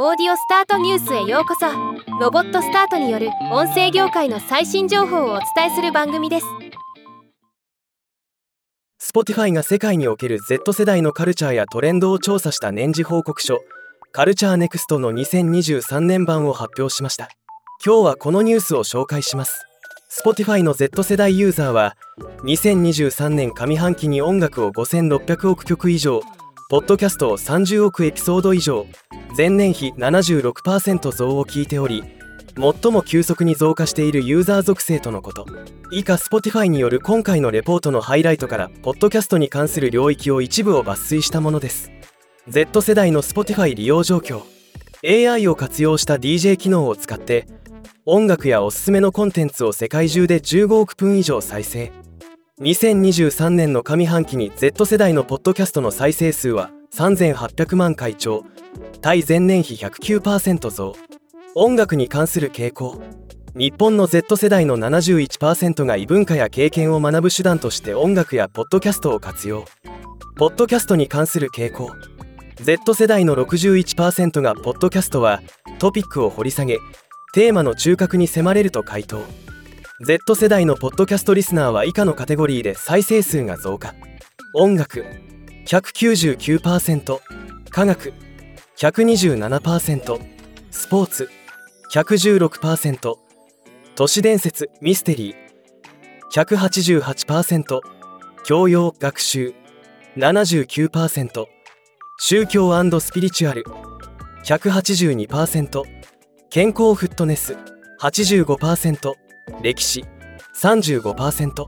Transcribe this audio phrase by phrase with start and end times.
[0.00, 1.66] Audiostart News へようこそ。
[2.20, 6.46] ロボットスタートによる音声業界の最新情報をお伝えする番組です。
[9.02, 13.58] Spotify が世界における Z 世代のカルチャーやトレンドを調査した年次報告書
[14.12, 17.28] Culture Next の2023年版を発表しました。
[17.84, 19.66] 今日はこのニュースを紹介します。
[20.24, 21.96] Spotify の Z 世代ユーザーは
[22.44, 26.20] 2023年上半期に音楽を5600億曲以上
[26.70, 28.86] ポッドキャストを30億エピソード以上
[29.36, 32.02] 前年比76%増を聞いており
[32.58, 35.46] 最も急速に増加しているユーザー属性とのこと。
[35.92, 41.92] 以下 Spotify による今回のレポートのハイライトからポッドキャストに関する領域を一部を抜粋したものです。
[42.48, 44.42] Z 世代の Spotify 利用状況。
[45.06, 47.46] AI を活用した DJ 機能を使って
[48.04, 51.92] 音楽やおすすめのコンテンツを世界中で15億分以上再生。
[52.60, 58.44] 2023年の上半期に Z 世代のポッドキャストの再生数は3800万回超
[59.00, 60.96] 対前年比109%増。
[61.54, 63.00] 音楽に関する傾向。
[63.54, 69.64] 日本の Z 世代の71%が異文化や経験を学ぶ手段として音楽やポッドキャストを活用。
[70.36, 71.92] ポッドキャストに関する傾向。
[72.56, 75.40] Z 世代の61%がポッドキャストは
[75.78, 76.78] トピックを掘り下げ
[77.32, 79.24] テーマの中核に迫れると回答。
[80.04, 83.94] Z 世代のポッドキャストリスナーは以下のカテゴリーで再生数が増加。
[84.52, 85.04] 音楽。
[85.68, 87.20] 199%
[87.68, 88.14] 科学。
[88.78, 90.18] 127%
[90.70, 91.28] スポーツ。
[91.92, 93.16] 116%
[93.94, 95.36] 都市伝説ミステリー。
[96.32, 97.80] 188%
[98.46, 99.52] 教養学習。
[100.16, 101.44] 79%
[102.18, 103.64] 宗教スピリチュアル。
[104.46, 105.82] 182%
[106.48, 107.58] 健康フットネス。
[108.00, 109.12] 85%
[109.60, 110.06] 歴史。
[110.58, 111.66] 35%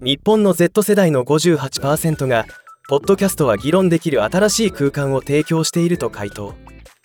[0.00, 2.46] 日本の Z 世代の58%が
[2.88, 6.54] ポッドキャストは議論できる新しい空間を提供していると回答。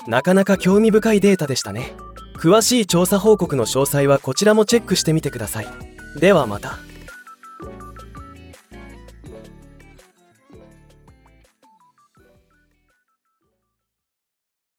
[0.07, 1.93] なかなか興味深いデータでしたね。
[2.35, 5.67] 詳しい調査報告の詳細はこちらもチェックしてみてください。
[6.19, 6.79] ではまた。